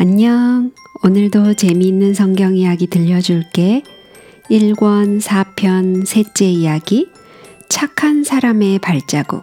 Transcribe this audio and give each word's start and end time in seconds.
안녕. 0.00 0.70
오늘도 1.02 1.54
재미있는 1.54 2.14
성경 2.14 2.56
이야기 2.56 2.86
들려줄게. 2.86 3.82
1권 4.48 5.20
4편 5.20 6.06
셋째 6.06 6.44
이야기. 6.44 7.10
착한 7.68 8.22
사람의 8.22 8.78
발자국. 8.78 9.42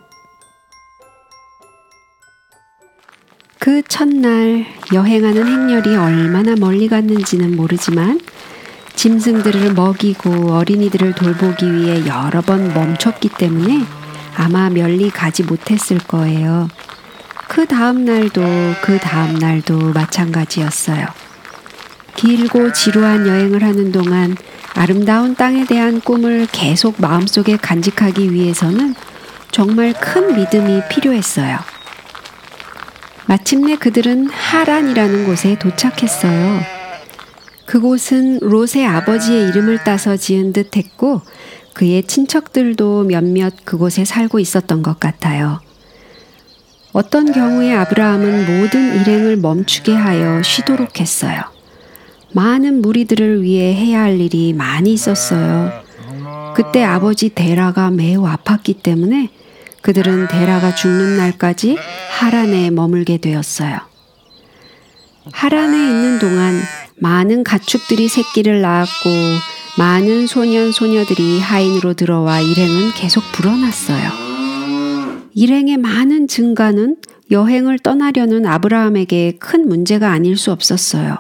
그 3.60 3.82
첫날 3.90 4.66
여행하는 4.94 5.46
행렬이 5.46 5.98
얼마나 5.98 6.56
멀리 6.56 6.88
갔는지는 6.88 7.58
모르지만 7.58 8.22
짐승들을 8.96 9.74
먹이고 9.74 10.54
어린이들을 10.54 11.16
돌보기 11.16 11.74
위해 11.74 12.08
여러 12.08 12.40
번 12.40 12.74
멈췄기 12.74 13.28
때문에 13.38 13.82
아마 14.38 14.70
멀리 14.70 15.10
가지 15.10 15.44
못했을 15.44 15.98
거예요. 15.98 16.70
그 17.48 17.66
다음 17.66 18.06
날도 18.06 18.42
그 18.82 18.98
다음 19.00 19.36
날도 19.36 19.94
마찬가지였어요. 19.94 21.06
길고 22.16 22.72
지루한 22.74 23.28
여행을 23.28 23.64
하는 23.64 23.92
동안 23.92 24.36
아름다운 24.74 25.36
땅에 25.36 25.66
대한 25.66 26.02
꿈을 26.02 26.48
계속 26.52 26.96
마음속에 27.00 27.58
간직하기 27.58 28.34
위해서는 28.34 28.96
정말 29.52 29.94
큰 29.94 30.36
믿음이 30.36 30.82
필요했어요. 30.90 31.60
마침내 33.28 33.76
그들은 33.76 34.30
하란이라는 34.30 35.26
곳에 35.26 35.58
도착했어요. 35.58 36.62
그곳은 37.66 38.40
롯의 38.42 38.86
아버지의 38.86 39.50
이름을 39.50 39.84
따서 39.84 40.18
지은 40.18 40.54
듯 40.54 40.76
했고 40.78 41.22
그의 41.74 42.04
친척들도 42.04 43.04
몇몇 43.04 43.54
그곳에 43.66 44.06
살고 44.06 44.40
있었던 44.40 44.84
것 44.84 45.00
같아요. 45.00 45.65
어떤 46.96 47.34
경우에 47.34 47.74
아브라함은 47.76 48.62
모든 48.62 49.02
일행을 49.02 49.36
멈추게 49.36 49.94
하여 49.94 50.42
쉬도록 50.42 51.02
했어요. 51.02 51.42
많은 52.32 52.82
무리들을 52.82 53.42
위해 53.44 53.74
해야 53.76 54.04
할 54.04 54.22
일이 54.22 54.54
많이 54.54 54.94
있었어요. 54.94 55.74
그때 56.56 56.86
아버지 56.86 57.36
데라가 57.36 57.92
매우 57.92 58.24
아팠기 58.24 58.82
때문에 58.82 59.30
그들은 59.82 60.30
데라가 60.30 60.74
죽는 60.74 61.18
날까지 61.18 61.78
하란에 62.12 62.70
머물게 62.70 63.18
되었어요. 63.18 63.78
하란에 65.34 65.78
있는 65.78 66.20
동안 66.20 66.62
많은 66.96 67.44
가축들이 67.44 68.08
새끼를 68.08 68.62
낳았고 68.62 69.10
많은 69.78 70.28
소년 70.28 70.72
소녀들이 70.72 71.42
하인으로 71.42 71.94
들어와 71.94 72.40
일행은 72.40 72.94
계속 72.94 73.22
불어났어요. 73.34 74.25
일행의 75.36 75.76
많은 75.78 76.30
증가는 76.30 76.96
여행을 77.30 77.80
떠나려는 77.80 78.46
아브라함에게 78.46 79.34
큰 79.38 79.68
문제가 79.68 80.12
아닐 80.12 80.38
수 80.38 80.54
없었어요. 80.54 81.18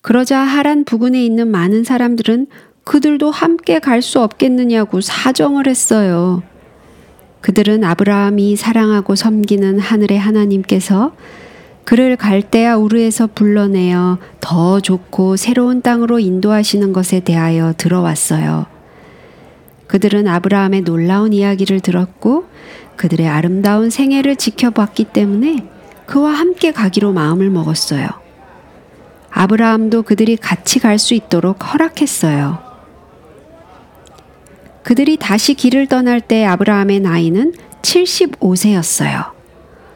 그러자 0.00 0.38
하란 0.38 0.84
부근에 0.84 1.22
있는 1.22 1.48
많은 1.48 1.84
사람들은 1.84 2.46
그들도 2.84 3.30
함께 3.30 3.78
갈 3.80 4.00
수 4.00 4.20
없겠느냐고 4.20 5.02
사정을 5.02 5.66
했어요. 5.68 6.42
그들은 7.42 7.84
아브라함이 7.84 8.56
사랑하고 8.56 9.14
섬기는 9.14 9.78
하늘의 9.78 10.18
하나님께서 10.18 11.14
그를 11.84 12.16
갈대아 12.16 12.78
우르에서 12.78 13.26
불러내어 13.26 14.18
더 14.40 14.80
좋고 14.80 15.36
새로운 15.36 15.82
땅으로 15.82 16.18
인도하시는 16.18 16.94
것에 16.94 17.20
대하여 17.20 17.74
들어왔어요. 17.76 18.79
그들은 19.90 20.28
아브라함의 20.28 20.82
놀라운 20.82 21.32
이야기를 21.32 21.80
들었고 21.80 22.44
그들의 22.94 23.26
아름다운 23.26 23.90
생애를 23.90 24.36
지켜봤기 24.36 25.06
때문에 25.06 25.66
그와 26.06 26.30
함께 26.30 26.70
가기로 26.70 27.12
마음을 27.12 27.50
먹었어요. 27.50 28.06
아브라함도 29.30 30.02
그들이 30.02 30.36
같이 30.36 30.78
갈 30.78 30.96
수 30.96 31.14
있도록 31.14 31.74
허락했어요. 31.74 32.60
그들이 34.84 35.16
다시 35.16 35.54
길을 35.54 35.88
떠날 35.88 36.20
때 36.20 36.44
아브라함의 36.44 37.00
나이는 37.00 37.54
75세였어요. 37.82 39.32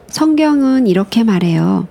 성경은 0.07 0.87
이렇게 0.87 1.23
말해요. 1.23 1.87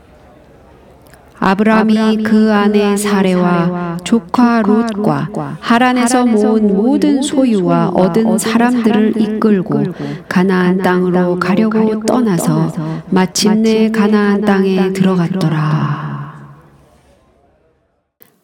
아브라함이 1.39 2.23
그 2.23 2.53
아내 2.53 2.97
사레와 2.97 3.99
조카 4.05 4.63
롯과 4.63 5.29
하란에서 5.61 6.27
모은 6.27 6.75
모든 6.75 7.23
소유와 7.23 7.89
얻은 7.89 8.39
사람들을 8.39 9.21
이끌고 9.21 9.85
가나안 10.29 10.79
땅으로 10.79 11.39
가려고 11.39 12.01
떠나서 12.07 13.03
마침내 13.11 13.91
가나안 13.91 14.43
땅에 14.43 14.93
들어갔더라. 14.93 16.05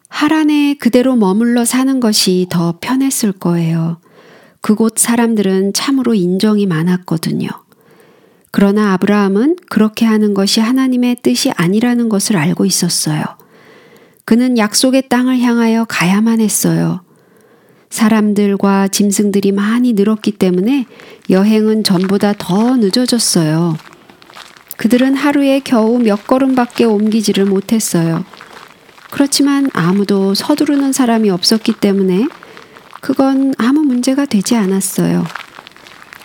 하란에 0.09 0.75
그대로 0.75 1.15
머물러 1.15 1.65
사는 1.65 1.99
것이 1.99 2.45
더 2.49 2.77
편했을 2.79 3.31
거예요. 3.31 3.99
그곳 4.61 4.99
사람들은 4.99 5.73
참으로 5.73 6.13
인정이 6.13 6.67
많았거든요. 6.67 7.47
그러나 8.51 8.93
아브라함은 8.93 9.55
그렇게 9.69 10.05
하는 10.05 10.33
것이 10.33 10.59
하나님의 10.59 11.17
뜻이 11.23 11.51
아니라는 11.51 12.09
것을 12.09 12.35
알고 12.37 12.65
있었어요. 12.65 13.23
그는 14.25 14.57
약속의 14.57 15.09
땅을 15.09 15.39
향하여 15.39 15.85
가야만 15.85 16.41
했어요. 16.41 17.01
사람들과 17.89 18.89
짐승들이 18.89 19.51
많이 19.51 19.93
늘었기 19.93 20.33
때문에 20.33 20.85
여행은 21.29 21.83
전보다 21.83 22.33
더 22.37 22.77
늦어졌어요. 22.77 23.77
그들은 24.77 25.15
하루에 25.15 25.59
겨우 25.63 25.99
몇 25.99 26.27
걸음밖에 26.27 26.85
옮기지를 26.85 27.45
못했어요. 27.45 28.23
그렇지만 29.11 29.69
아무도 29.73 30.33
서두르는 30.33 30.93
사람이 30.93 31.29
없었기 31.29 31.73
때문에 31.73 32.27
그건 33.01 33.53
아무 33.57 33.81
문제가 33.81 34.25
되지 34.25 34.55
않았어요. 34.55 35.25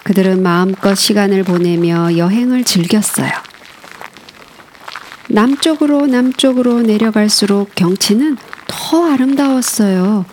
그들은 0.06 0.40
마음껏 0.40 0.94
시간을 0.94 1.42
보내며 1.42 2.16
여행을 2.16 2.62
즐겼어요. 2.62 3.28
남쪽으로 5.28 6.06
남쪽으로 6.06 6.82
내려갈수록 6.82 7.74
경치는 7.74 8.36
더 8.68 9.10
아름다웠어요. 9.10 10.24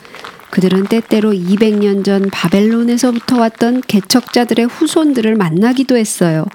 그들은 0.51 0.83
때때로 0.83 1.31
200년 1.31 2.05
전 2.05 2.29
바벨론에서부터 2.29 3.39
왔던 3.39 3.81
개척자들의 3.87 4.67
후손들을 4.67 5.35
만나기도 5.35 5.97
했어요. 5.97 6.45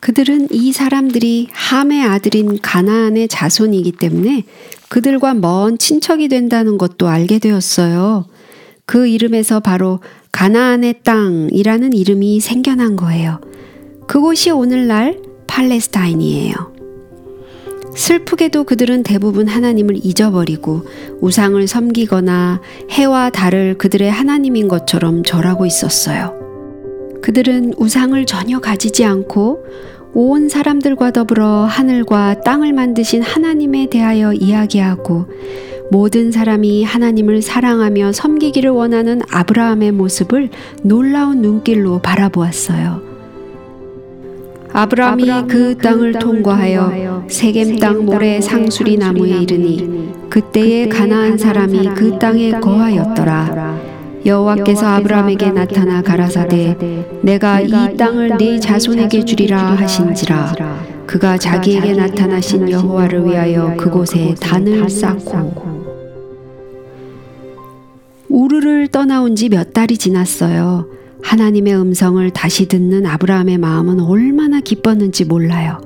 그들은 0.00 0.48
이 0.50 0.72
사람들이 0.72 1.48
함의 1.52 2.02
아들인 2.02 2.58
가나안의 2.58 3.28
자손이기 3.28 3.92
때문에 3.92 4.44
그들과 4.88 5.34
먼 5.34 5.76
친척이 5.76 6.28
된다는 6.28 6.78
것도 6.78 7.06
알게 7.06 7.38
되었어요. 7.38 8.24
그 8.86 9.06
이름에서 9.06 9.60
바로 9.60 10.00
가나안의 10.32 10.96
땅이라는 11.04 11.92
이름이 11.92 12.40
생겨난 12.40 12.96
거예요. 12.96 13.40
그곳이 14.08 14.50
오늘날 14.50 15.20
팔레스타인이에요. 15.46 16.72
슬프게도 17.94 18.64
그들은 18.64 19.02
대부분 19.02 19.46
하나님을 19.46 19.98
잊어버리고 20.02 20.86
우상을 21.20 21.64
섬기거나 21.68 22.62
해와 22.90 23.28
달을 23.28 23.76
그들의 23.76 24.10
하나님인 24.10 24.68
것처럼 24.68 25.22
절하고 25.22 25.66
있었어요. 25.66 26.34
그들은 27.20 27.74
우상을 27.76 28.24
전혀 28.24 28.58
가지지 28.58 29.04
않고 29.04 29.66
온 30.14 30.48
사람들과 30.48 31.10
더불어 31.10 31.64
하늘과 31.64 32.40
땅을 32.40 32.72
만드신 32.72 33.22
하나님에 33.22 33.88
대하여 33.90 34.32
이야기하고 34.32 35.26
모든 35.92 36.32
사람이 36.32 36.84
하나님을 36.84 37.42
사랑하며 37.42 38.12
섬기기를 38.12 38.70
원하는 38.70 39.20
아브라함의 39.30 39.92
모습을 39.92 40.48
놀라운 40.82 41.42
눈길로 41.42 41.98
바라보았어요. 41.98 43.02
아브라함이 44.72 45.48
그 45.48 45.76
땅을 45.76 46.14
통과하여 46.14 47.26
세겜 47.28 47.76
땅 47.76 48.06
모래 48.06 48.40
상수리 48.40 48.96
나무에 48.96 49.42
이르니 49.42 50.14
그때에 50.30 50.88
가나안 50.88 51.36
사람이 51.36 51.90
그 51.94 52.18
땅에 52.18 52.52
거하였더라. 52.52 53.78
여호와께서 54.24 54.86
아브라함에게 54.86 55.50
나타나 55.50 56.00
가라사대 56.00 57.04
내가 57.20 57.60
이 57.60 57.96
땅을 57.98 58.38
네 58.38 58.58
자손에게 58.58 59.26
주리라 59.26 59.58
하신지라 59.58 60.54
그가 61.06 61.36
자기에게 61.36 61.92
나타나신 61.92 62.70
여호와를 62.70 63.26
위하여 63.26 63.76
그곳에 63.76 64.34
단을 64.40 64.88
쌓고 64.88 65.81
우르를 68.52 68.88
떠나온 68.88 69.34
지 69.34 69.48
몇 69.48 69.72
달이 69.72 69.96
지났어요. 69.96 70.86
하나님의 71.22 71.74
음성을 71.74 72.28
다시 72.30 72.66
듣는 72.68 73.06
아브라함의 73.06 73.56
마음은 73.56 74.00
얼마나 74.00 74.60
기뻤는지 74.60 75.24
몰라요. 75.24 75.80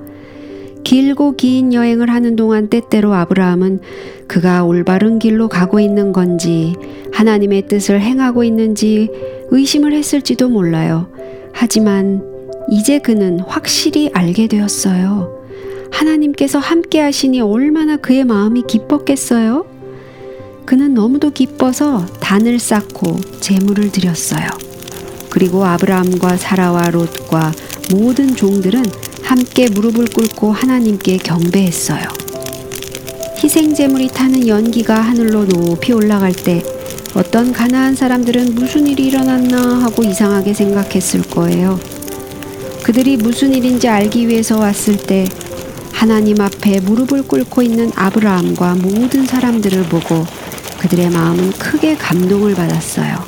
길고 0.82 1.36
긴 1.36 1.72
여행을 1.72 2.10
하는 2.10 2.34
동안 2.34 2.68
때때로 2.68 3.14
아브라함은 3.14 3.80
그가 4.26 4.64
올바른 4.64 5.20
길로 5.20 5.46
가고 5.48 5.78
있는 5.78 6.12
건지 6.12 6.74
하나님의 7.12 7.68
뜻을 7.68 8.00
행하고 8.00 8.42
있는지 8.42 9.10
의심을 9.50 9.92
했을지도 9.92 10.48
몰라요. 10.48 11.08
하지만 11.52 12.24
이제 12.70 12.98
그는 12.98 13.38
확실히 13.40 14.10
알게 14.12 14.48
되었어요. 14.48 15.44
하나님께서 15.92 16.58
함께 16.58 17.00
하시니 17.00 17.40
얼마나 17.40 17.96
그의 17.96 18.24
마음이 18.24 18.64
기뻤겠어요? 18.66 19.75
그는 20.66 20.94
너무도 20.94 21.30
기뻐서 21.30 22.04
단을 22.18 22.58
쌓고 22.58 23.20
재물을 23.40 23.92
드렸어요. 23.92 24.48
그리고 25.30 25.64
아브라함과 25.64 26.36
사라와 26.36 26.90
롯과 26.90 27.52
모든 27.92 28.34
종들은 28.34 28.84
함께 29.22 29.68
무릎을 29.68 30.06
꿇고 30.06 30.50
하나님께 30.50 31.18
경배했어요. 31.18 32.02
희생 33.38 33.74
제물이 33.74 34.08
타는 34.08 34.48
연기가 34.48 35.00
하늘로 35.00 35.46
높이 35.46 35.92
올라갈 35.92 36.32
때 36.32 36.64
어떤 37.14 37.52
가나안 37.52 37.94
사람들은 37.94 38.56
무슨 38.56 38.88
일이 38.88 39.06
일어났나 39.06 39.82
하고 39.82 40.02
이상하게 40.02 40.52
생각했을 40.52 41.22
거예요. 41.22 41.78
그들이 42.82 43.16
무슨 43.16 43.54
일인지 43.54 43.88
알기 43.88 44.26
위해서 44.26 44.58
왔을 44.58 44.96
때 44.96 45.28
하나님 45.92 46.40
앞에 46.40 46.80
무릎을 46.80 47.22
꿇고 47.22 47.62
있는 47.62 47.92
아브라함과 47.94 48.74
모든 48.76 49.26
사람들을 49.26 49.84
보고 49.84 50.26
그들의 50.86 51.10
마음은 51.10 51.50
크게 51.54 51.96
감동을 51.96 52.54
받았어요. 52.54 53.26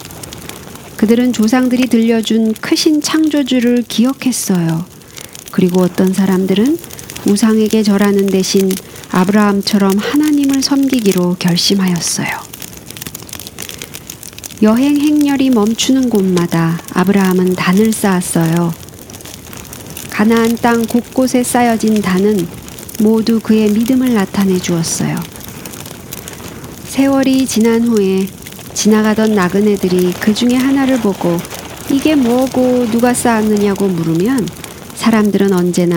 그들은 0.97 1.33
조상들이 1.33 1.89
들려준 1.89 2.53
크신 2.53 3.03
창조주를 3.03 3.83
기억했어요. 3.89 4.85
그리고 5.51 5.81
어떤 5.81 6.13
사람들은 6.13 6.79
우상에게 7.27 7.83
절하는 7.83 8.27
대신 8.27 8.71
아브라함처럼 9.11 9.99
하나님을 9.99 10.63
섬기기로 10.63 11.35
결심하였어요. 11.41 12.29
여행 14.63 14.97
행렬이 14.97 15.51
멈추는 15.51 16.11
곳마다 16.11 16.81
아브라함은 16.93 17.55
단을 17.55 17.93
쌓았어요. 17.93 18.73
가나안 20.11 20.57
땅 20.59 20.87
곳곳에 20.87 21.43
쌓여진 21.43 22.03
단은 22.03 22.47
모두 23.01 23.41
그의 23.41 23.73
믿음을 23.73 24.15
나타내 24.15 24.61
주었어요. 24.61 25.38
세월이 26.89 27.45
지난 27.45 27.83
후에 27.83 28.27
지나가던 28.73 29.35
나그네들이 29.35 30.15
그 30.15 30.33
중에 30.33 30.55
하나를 30.55 30.99
보고 31.01 31.37
이게 31.93 32.17
뭐고 32.17 32.87
누가 32.91 33.13
쌓았느냐고 33.13 33.87
물으면 33.87 34.47
사람들은 34.95 35.53
언제나 35.53 35.97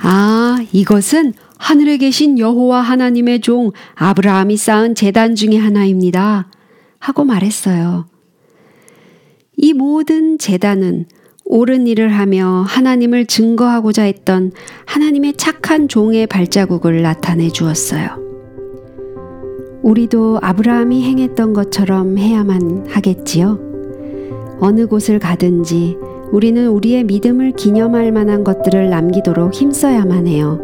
아, 0.00 0.58
이것은 0.70 1.32
하늘에 1.56 1.96
계신 1.96 2.38
여호와 2.38 2.82
하나님의 2.82 3.40
종 3.40 3.72
아브라함이 3.94 4.56
쌓은 4.58 4.94
재단 4.94 5.34
중의 5.34 5.58
하나입니다. 5.58 6.50
하고 7.00 7.24
말했어요. 7.24 8.06
이 9.56 9.72
모든 9.72 10.38
재단은 10.38 11.06
옳은 11.46 11.86
일을 11.86 12.10
하며 12.10 12.64
하나님을 12.68 13.26
증거하고자 13.26 14.02
했던 14.02 14.52
하나님의 14.84 15.34
착한 15.38 15.88
종의 15.88 16.26
발자국을 16.26 17.02
나타내 17.02 17.48
주었어요. 17.48 18.27
우리도 19.82 20.38
아브라함이 20.42 21.02
행했던 21.04 21.52
것처럼 21.52 22.18
해야만 22.18 22.86
하겠지요. 22.88 23.58
어느 24.60 24.86
곳을 24.86 25.18
가든지 25.18 25.96
우리는 26.32 26.68
우리의 26.68 27.04
믿음을 27.04 27.52
기념할 27.52 28.12
만한 28.12 28.44
것들을 28.44 28.90
남기도록 28.90 29.54
힘써야만 29.54 30.26
해요. 30.26 30.60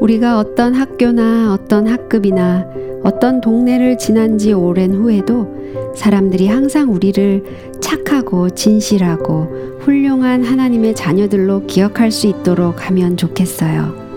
우리가 0.00 0.38
어떤 0.38 0.74
학교나 0.74 1.52
어떤 1.52 1.86
학급이나 1.86 2.66
어떤 3.02 3.40
동네를 3.40 3.98
지난 3.98 4.38
지 4.38 4.52
오랜 4.52 4.94
후에도 4.94 5.48
사람들이 5.94 6.48
항상 6.48 6.92
우리를 6.92 7.42
착하고 7.80 8.50
진실하고 8.50 9.78
훌륭한 9.80 10.44
하나님의 10.44 10.94
자녀들로 10.94 11.66
기억할 11.66 12.10
수 12.10 12.26
있도록 12.26 12.88
하면 12.88 13.16
좋겠어요. 13.16 14.09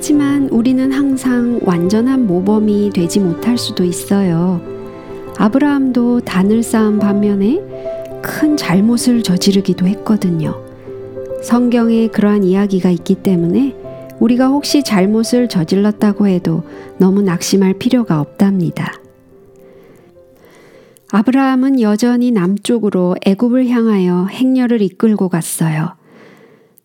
하지만 0.00 0.48
우리는 0.48 0.92
항상 0.92 1.60
완전한 1.62 2.26
모범이 2.26 2.88
되지 2.88 3.20
못할 3.20 3.58
수도 3.58 3.84
있어요. 3.84 4.58
아브라함도 5.36 6.20
단을 6.20 6.62
쌓은 6.62 6.98
반면에 6.98 7.60
큰 8.22 8.56
잘못을 8.56 9.22
저지르기도 9.22 9.86
했거든요. 9.86 10.58
성경에 11.42 12.06
그러한 12.08 12.44
이야기가 12.44 12.88
있기 12.88 13.16
때문에 13.16 13.76
우리가 14.20 14.46
혹시 14.46 14.82
잘못을 14.82 15.50
저질렀다고 15.50 16.28
해도 16.28 16.62
너무 16.96 17.20
낙심할 17.20 17.74
필요가 17.74 18.22
없답니다. 18.22 18.94
아브라함은 21.10 21.82
여전히 21.82 22.30
남쪽으로 22.30 23.16
애굽을 23.26 23.68
향하여 23.68 24.28
행렬을 24.30 24.80
이끌고 24.80 25.28
갔어요. 25.28 25.94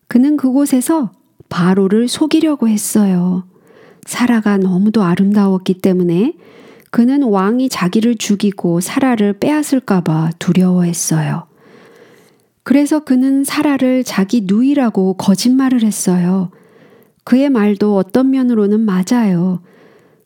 그는 0.06 0.36
그곳에서 0.36 1.15
바로를 1.48 2.08
속이려고 2.08 2.68
했어요. 2.68 3.44
사라가 4.04 4.56
너무도 4.56 5.02
아름다웠기 5.02 5.74
때문에 5.74 6.34
그는 6.90 7.22
왕이 7.22 7.68
자기를 7.68 8.16
죽이고 8.16 8.80
사라를 8.80 9.34
빼앗을까봐 9.34 10.30
두려워했어요. 10.38 11.44
그래서 12.62 13.00
그는 13.00 13.44
사라를 13.44 14.02
자기 14.02 14.42
누이라고 14.44 15.14
거짓말을 15.14 15.82
했어요. 15.82 16.50
그의 17.24 17.50
말도 17.50 17.96
어떤 17.96 18.30
면으로는 18.30 18.80
맞아요. 18.80 19.60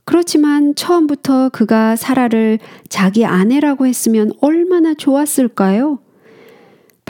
그렇지만 0.04 0.74
처음부터 0.74 1.50
그가 1.50 1.96
사라를 1.96 2.58
자기 2.88 3.24
아내라고 3.24 3.86
했으면 3.86 4.32
얼마나 4.40 4.94
좋았을까요? 4.94 5.98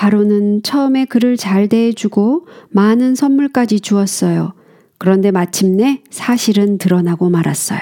바로는 0.00 0.62
처음에 0.62 1.04
그를 1.04 1.36
잘 1.36 1.68
대해주고 1.68 2.46
많은 2.70 3.14
선물까지 3.14 3.80
주었어요. 3.80 4.54
그런데 4.96 5.30
마침내 5.30 6.00
사실은 6.08 6.78
드러나고 6.78 7.28
말았어요. 7.28 7.80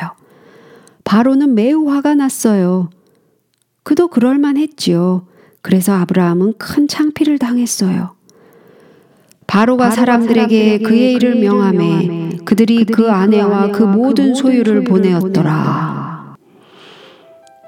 바로는 1.05 1.55
매우 1.55 1.89
화가 1.89 2.17
났어요. 2.17 2.91
그도 3.85 4.09
그럴만 4.09 4.57
했지요. 4.57 5.29
그래서 5.63 5.93
아브라함은 5.93 6.55
큰 6.59 6.89
창피를 6.89 7.39
당했어요. 7.39 8.17
바로가 9.47 9.93
사람들에게 9.93 10.79
그의 10.79 11.13
일을 11.13 11.37
명함에 11.37 12.39
그들이 12.45 12.85
그 12.85 13.13
아내와 13.13 13.71
그 13.71 13.85
모든 13.85 14.35
소유를 14.35 14.83
보내었더라. 14.83 16.35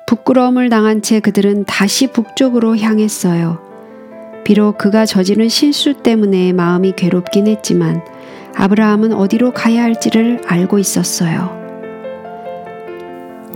부끄러움을 0.09 0.71
당한 0.71 1.03
채 1.03 1.21
그들은 1.21 1.67
다시 1.67 2.09
북쪽으로 2.09 2.77
향했어요. 2.79 3.70
비록 4.45 4.79
그가 4.79 5.07
저지른 5.07 5.49
실수 5.49 5.95
때문에 5.95 6.53
마음이 6.53 6.93
괴롭긴 6.97 7.47
했지만 7.47 8.03
아브라함은 8.57 9.13
어디로 9.13 9.53
가야 9.53 9.83
할지를 9.83 10.43
알고 10.47 10.79
있었어요. 10.79 11.59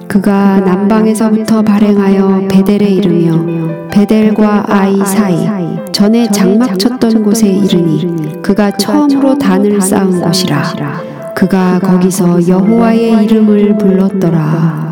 그가 0.07 0.61
남방에서부터 0.61 1.63
발행하여 1.63 2.49
베델에 2.49 2.87
이르며 2.87 3.89
베델과 3.89 4.67
아이 4.69 4.97
사이 5.05 5.49
전에 5.93 6.29
장막 6.29 6.79
쳤던 6.79 7.23
곳에 7.23 7.49
이르니 7.49 8.43
그가 8.43 8.71
처음으로 8.73 9.39
단을 9.39 9.81
쌓은 9.81 10.21
곳이라 10.21 11.03
그가 11.35 11.81
거기서 11.81 12.47
여호와의 12.47 13.25
이름을 13.25 13.79
불렀더라. 13.79 14.85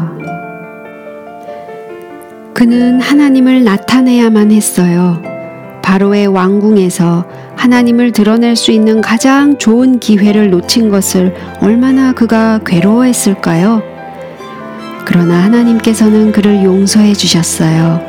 그는 2.53 3.01
하나님을 3.01 3.65
나타내야만 3.65 4.53
했어요 4.53 5.32
바로의 5.83 6.29
왕궁에서 6.29 7.25
하나님을 7.57 8.13
드러낼 8.13 8.57
수 8.57 8.71
있는 8.71 9.01
가장 9.01 9.59
좋은 9.59 9.99
기회를 9.99 10.51
놓친 10.51 10.89
것을 10.89 11.35
얼마나 11.61 12.13
그가 12.13 12.61
괴로워했을까요? 12.65 13.83
그러나 15.05 15.43
하나님께서는 15.43 16.33
그를 16.33 16.63
용서해 16.65 17.13
주셨어요. 17.13 18.01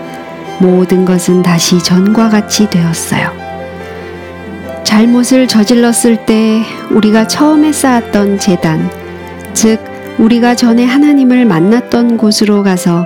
모든 0.59 1.05
것은 1.05 1.41
다시 1.41 1.79
전과 1.79 2.29
같이 2.29 2.69
되었어요. 2.69 3.31
잘못을 4.83 5.47
저질렀을 5.47 6.25
때 6.25 6.61
우리가 6.91 7.27
처음에 7.27 7.71
쌓았던 7.71 8.37
재단, 8.37 8.89
즉, 9.53 9.79
우리가 10.19 10.53
전에 10.55 10.85
하나님을 10.85 11.45
만났던 11.45 12.17
곳으로 12.17 12.61
가서 12.61 13.05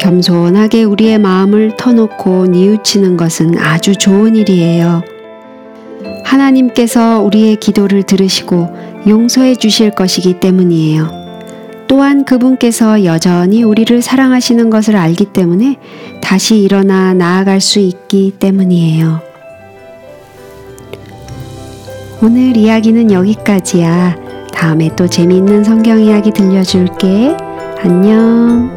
겸손하게 0.00 0.84
우리의 0.84 1.18
마음을 1.18 1.76
터놓고 1.76 2.46
뉘우치는 2.46 3.16
것은 3.16 3.58
아주 3.58 3.96
좋은 3.96 4.36
일이에요. 4.36 5.02
하나님께서 6.24 7.20
우리의 7.20 7.56
기도를 7.56 8.02
들으시고 8.02 8.68
용서해 9.06 9.54
주실 9.54 9.90
것이기 9.90 10.40
때문이에요. 10.40 11.26
또한 11.88 12.24
그분께서 12.24 13.04
여전히 13.04 13.62
우리를 13.62 14.02
사랑하시는 14.02 14.70
것을 14.70 14.96
알기 14.96 15.26
때문에 15.26 15.76
다시 16.20 16.58
일어나 16.58 17.14
나아갈 17.14 17.60
수 17.60 17.78
있기 17.78 18.32
때문이에요. 18.38 19.20
오늘 22.22 22.56
이야기는 22.56 23.12
여기까지야. 23.12 24.16
다음에 24.52 24.90
또 24.96 25.06
재미있는 25.06 25.62
성경 25.62 26.00
이야기 26.00 26.32
들려줄게. 26.32 27.36
안녕. 27.82 28.75